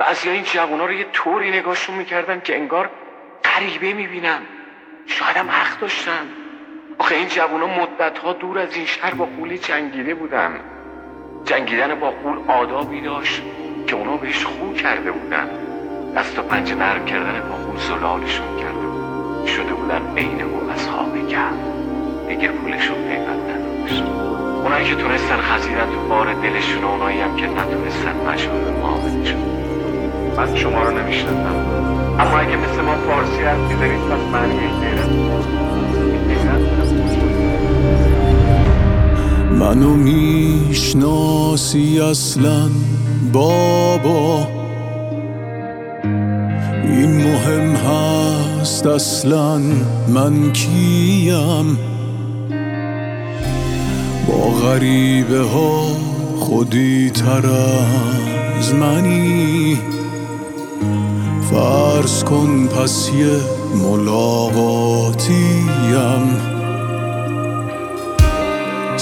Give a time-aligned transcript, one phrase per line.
[0.00, 2.90] بعضی این جوونا رو یه طوری نگاهشون می‌کردم که انگار
[3.44, 4.40] غریبه می‌بینم
[5.06, 6.26] شایدم حق داشتن.
[6.98, 10.60] آخه این جوونا مدتها دور از این شهر با قولی جنگیده بودن.
[11.44, 13.42] جنگیدن با قول آدابی داشت
[13.86, 15.50] که اونا بهش خو کرده بودن.
[16.16, 19.46] دست و پنجه نرم کردن با قول زلالشون کرده بود.
[19.46, 21.52] شده بودن عین او اصحاب کم
[22.28, 24.02] دیگه پولشون پیوند نداشت.
[24.62, 29.57] اونایی که تونستن خزیدن تو بار دلشون اونایی هم که نتونستن مشغول معاملشون
[30.38, 31.56] من شما رو نمی‌شناسم.
[32.18, 34.68] اما اگه مثل ما فارسی حرف می‌زنید پس معنی
[39.58, 41.20] منو می‌شناسی
[42.00, 42.68] اصلا
[43.32, 44.46] بابا.
[46.84, 49.58] این مهم هست اصلا
[50.08, 51.78] من کیم؟
[54.28, 55.82] با غریبه ها
[56.38, 57.46] خودی تر
[58.58, 59.78] از منی.
[61.50, 63.40] فرض کن پس یه
[63.82, 65.68] ملاقاتیم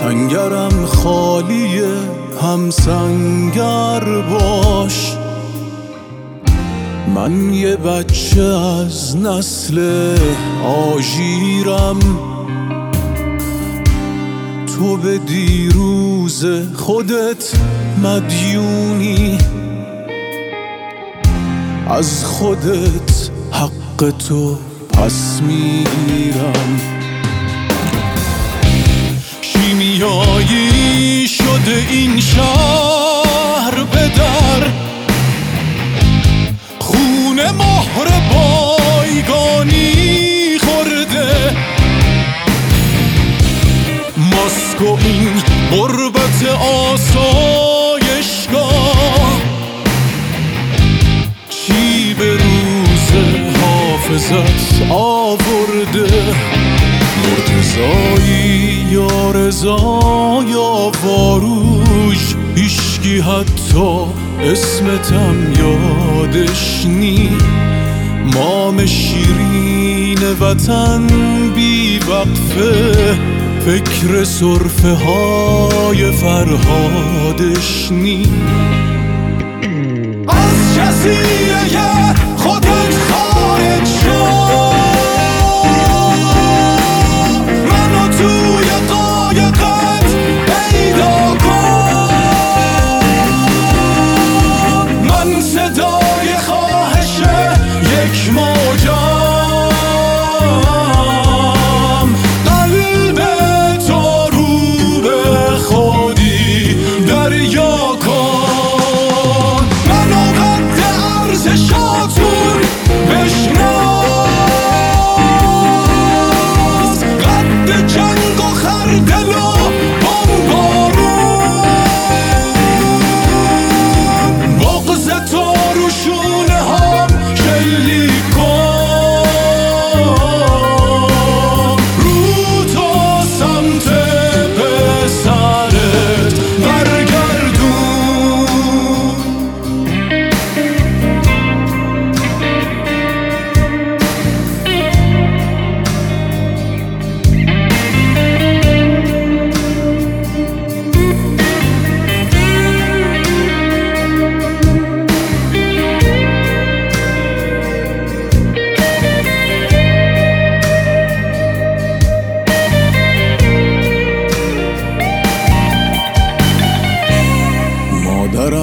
[0.00, 1.94] سنگرم خالیه
[2.42, 5.16] هم سنگر باش.
[7.14, 10.16] من یه بچه از نسل
[10.64, 11.98] آژیرم.
[14.66, 17.52] تو به دیروز خودت
[18.02, 19.38] مدیونی.
[21.90, 24.58] از خودت حق تو
[24.92, 26.80] پس می‌گیرم.
[29.42, 32.97] شیمیایی شده این شهر
[54.98, 56.34] آورده.
[57.24, 64.04] مرتزایی یا رضا یا فاروش هیشگی حتی
[64.42, 67.30] اسمتم یادش نی
[68.34, 71.06] مام شیرین وطن
[71.54, 73.18] بی وقفه
[73.66, 78.26] فکر صرفه های فرهادش نی
[80.28, 83.07] از جزیره خودت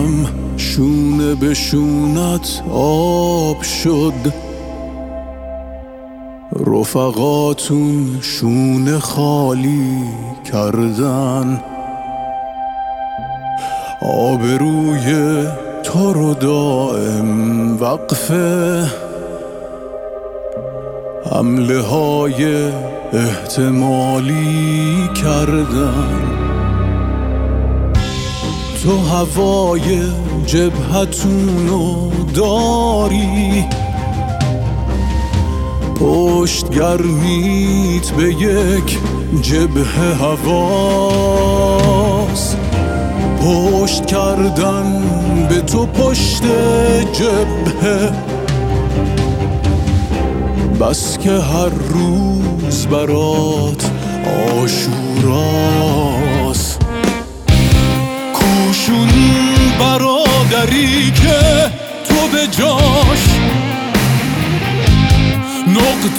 [0.00, 4.32] مادرم شونه به شونت آب شد.
[6.66, 10.04] رفقاتون شونه خالی
[10.52, 11.60] کردن.
[14.02, 15.46] آبروی
[15.82, 18.86] تو رو دائم وقفه.
[21.32, 22.70] حمله های
[23.12, 26.49] احتمالی کردن.
[28.82, 30.02] تو هوای
[30.46, 33.64] جبهتونو داری.
[36.00, 38.98] پشت گرمیت به یک
[39.42, 39.84] جبه
[40.20, 40.56] هواست.
[43.44, 45.02] پشت کردن
[45.48, 46.42] به تو پشت
[47.12, 48.12] جبهه.
[50.80, 53.90] بس که هر روز برات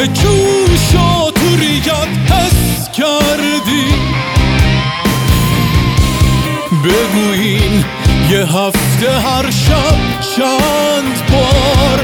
[0.00, 3.94] جوشا تو ریگت حس کردی.
[6.84, 7.84] بگوین
[8.30, 9.96] یه هفته هر شب
[10.36, 12.00] چند بار.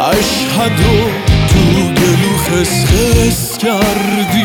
[0.00, 1.10] اشهدو
[1.48, 4.44] تو گلو خسخس کردی.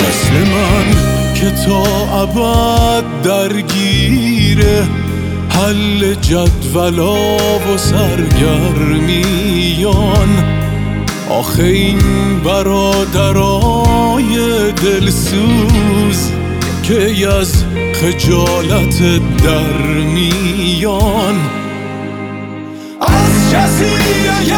[0.00, 0.86] مثل من
[1.34, 1.82] که تا
[2.22, 5.09] ابد درگیره.
[5.60, 9.10] حل جدولا و سرگرمیان.
[11.30, 11.98] آخه این
[12.44, 14.32] برادرای
[14.72, 16.30] دلسوز
[16.82, 17.64] که از
[17.94, 18.98] خجالت
[19.44, 19.82] در
[20.14, 21.34] میان
[23.00, 24.49] از جزیره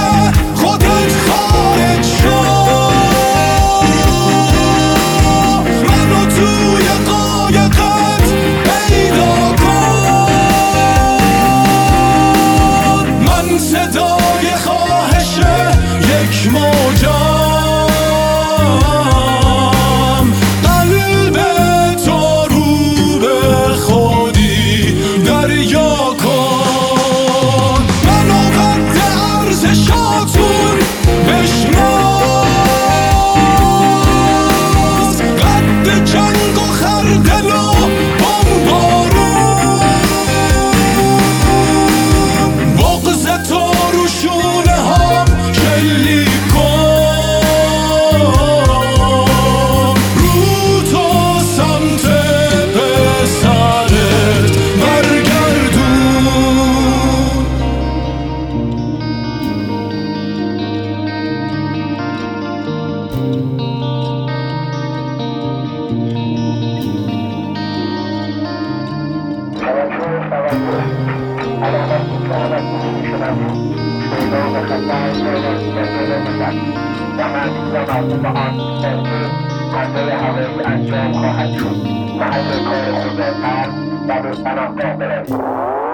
[81.58, 81.76] شد
[82.20, 82.94] محل کار
[83.30, 83.74] قلب
[84.08, 85.91] و به پناهگاه بروید